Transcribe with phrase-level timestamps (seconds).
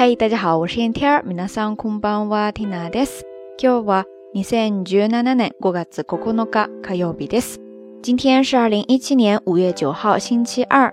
[0.00, 1.24] 嗨，大家好，我是燕天儿。
[1.26, 3.24] 皆さんこんばんは、ティナです。
[3.58, 7.58] 今日は二千十七年五月九日火曜日です。
[8.02, 10.92] 今天是二零一七年五月九号，星期二。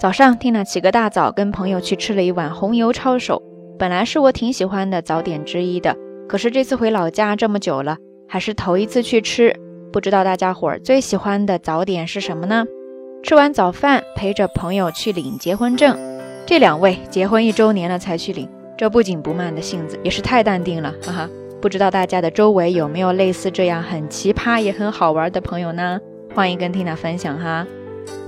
[0.00, 3.42] 早上，Tina 起个大早，跟朋友去吃了一碗红油抄手。
[3.78, 5.96] 本来是我挺喜欢的早点之一的，
[6.28, 7.96] 可是这次回老家这么久了，
[8.28, 9.54] 还是头一次去吃。
[9.92, 12.66] 不知道大家伙儿最喜欢的早点是什么呢？
[13.22, 15.98] 吃完早饭，陪着朋友去领结婚证。
[16.45, 21.29] 这两位结婚一周年了才去领，这不紧不慢的性子也是太淡定了，哈哈。
[21.61, 25.99] 不知道大家的周围有没有类似这样很奇葩也很好玩的朋友呢？
[26.35, 27.65] 欢迎跟 Tina 分享哈。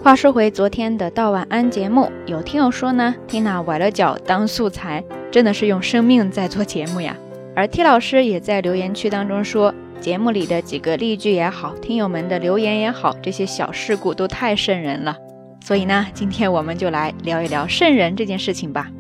[0.02, 7.18] 话说回昨天的道晚安节目，有听友说呢，Tina 崴了脚当素材，真的是用生命在做节目呀。
[7.54, 15.18] 而 T 老师也在留言区当中说，节目里的几个例句也好，听友们的留言也好，这些小事故都太瘆人了。
[15.65, 18.91] 所以呢，今天我们就来聊一聊瘆人这件事情吧。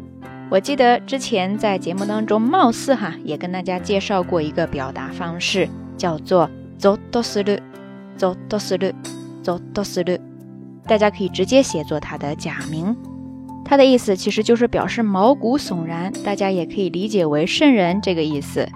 [0.51, 7.61] 我记得之前在节目当中，貌似哈也跟大家介绍过一个表达方式，叫做“ゾドスル”，“
[8.19, 8.93] ゾドスル”，“
[9.45, 10.19] ゾドスル”，
[10.87, 12.97] 大家可以直接写作它的假名。
[13.65, 18.69] 它的意思其实就是表示毛骨悚然，大家也可以理解为瘆人这个意思。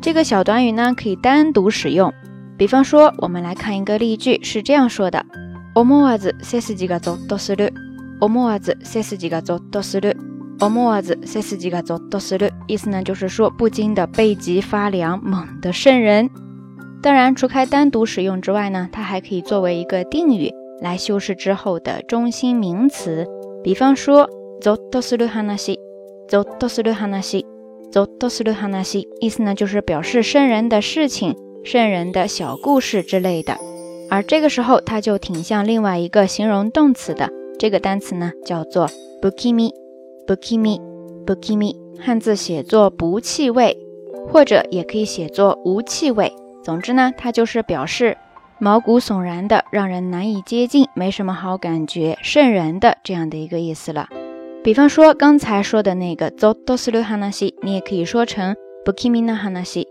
[0.00, 2.14] 这个小短语呢可以单独使用，
[2.56, 5.26] 比方说，我们来看一个例句，是这样说的。
[5.74, 7.72] 思わず背筋がゾッとする。
[8.20, 10.16] 思わず背筋がゾッとする。
[10.60, 12.52] 思わず背筋がゾッとする。
[12.66, 16.28] 意思呢，就是说不禁的背脊发凉，猛的瘆人。
[17.00, 20.50] 当然，除开单独使用之外呢，它还可以作为一个定语
[20.80, 23.24] 来修饰之后的中心名词。
[23.62, 24.28] 比方说，
[24.60, 25.78] ゾッとする話、
[26.28, 27.46] ゾッとする話、
[27.92, 29.06] ゾッとする話。
[29.20, 33.56] 意思呢，就是表示瘆人的事情、瘆人的小故事之类的。
[34.13, 37.31] 而这个时候，它就挺像另外一个形容动词的。
[37.57, 38.87] 这个单词呢，叫做
[39.19, 43.75] bukimi，bukimi，bukimi，汉字写作不气味，
[44.29, 46.31] 或者也可以写作无气味。
[46.63, 48.15] 总之呢，它就是表示
[48.59, 54.09] 毛骨悚然的，让人难以接近，没什么好感觉，瘆人的这样的一个意思了。
[54.63, 59.87] 比方说刚才说的那个 zotosuru hanashi，你也可以说成 bukimi na hanashi。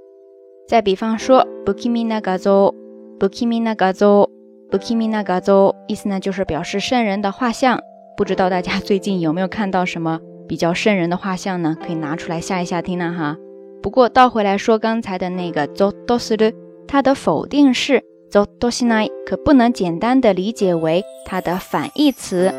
[0.69, 2.81] 再比方说 bukimi na gazo。
[3.22, 4.28] 不気味な画像，
[4.69, 7.80] 不気味な画像，意思呢就是表示瘆人的画像。
[8.16, 11.75] 不知道大家最近有没有看到什么比较瘆人的画像呢？
[11.80, 13.38] 可以拿出来吓一吓听呢哈。
[13.81, 16.53] 不过倒回来说刚才的那个ゾドする，
[16.88, 22.52] 它的否定式ゾドしない，可不能简单的理解为它的反义词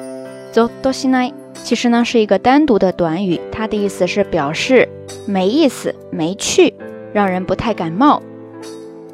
[0.53, 1.32] ゾドしない。
[1.54, 4.88] 其实呢是一个单独的短语，它的意思是表示
[5.26, 6.72] 没意思、没趣，
[7.12, 8.22] 让人不太感冒。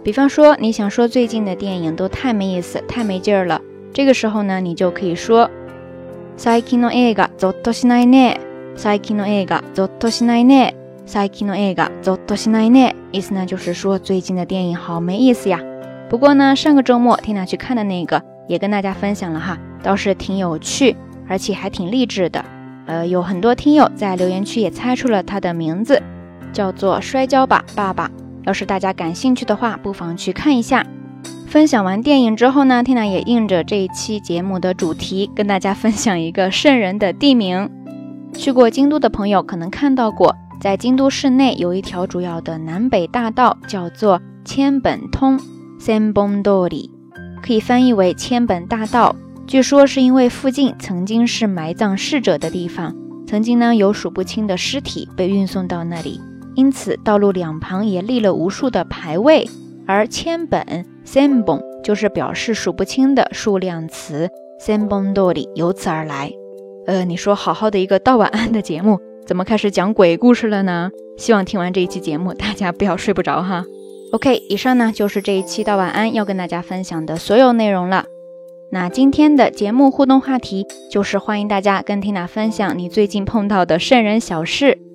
[0.02, 3.60] 比方说，你想说最近的电影都太没意思、太没劲儿了，
[3.92, 5.50] 这个时候呢，你就可以说
[6.36, 8.38] 最近の映画ゾッとしないね。
[8.76, 10.74] 最近の映画ゾッとしないね。
[11.06, 12.94] 最近の映画ゾッとしないね。
[13.12, 15.60] 意思呢就是说最近的电影好没意思呀。
[16.10, 20.96] 不过呢，上个周末缇娜去看的那个也跟大家分享了哈，倒是挺有趣，
[21.28, 22.44] 而且还挺励志的。
[22.86, 26.02] 呃，有很多听友在留言区也猜出了它的名字，
[26.52, 28.08] 叫做《摔跤吧，爸爸》。
[28.49, 30.83] 要是大家感兴趣的话，不妨去看一下。
[31.45, 37.69] 分享完电影之后呢，Tina 也应着这一期节目的主题，跟大家分享一个圣人的地名。
[38.33, 45.39] 去过京都的朋友可能看到过，在京都市内有一条主要的南北大道，叫做千本通
[45.79, 46.89] （Senbondori），
[47.43, 49.15] 可以翻译为千本大道。
[49.45, 52.95] 据说是因为附近曾经是埋葬逝者的地方，
[53.27, 56.19] 曾经呢有数不清的尸体被运送到那里。
[56.59, 59.47] 因此，道路两旁也立了无数的牌位，
[59.87, 64.29] 而千本 （senbon） 就是表示数不清的数量词
[64.61, 66.29] （senbondori） 由此而来。
[66.85, 70.91] 呃，你说好好的一个道晚安的节目，怎么开始讲鬼故事了呢？
[71.17, 73.63] 希望听完这一期节目，大家不要睡不着哈。
[74.11, 78.03] OK，以上呢就是这一期道晚安要跟大家分享的所有内容了。
[78.73, 84.88] 那今天的节目互动话题就是欢迎大家跟 Tina 分享你最近碰到的瘆人小事。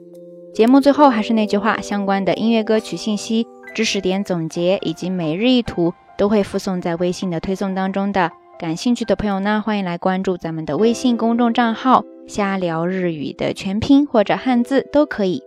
[0.55, 8.31] 节目最后还是那句话，相关的音乐歌曲信息、知识点总结以及每日一图都会附送在微信的推送当中的。
[8.57, 15.43] 感兴趣的朋友呢，欢迎来关注咱们的微信公众账号“瞎聊日语”的全拼或者汉字都可以。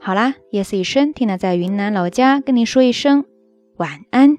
[0.00, 3.24] 好啦，夜色已深，缇娜在云南老家跟你说一声
[3.78, 4.38] 晚安。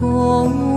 [0.00, 0.67] 空。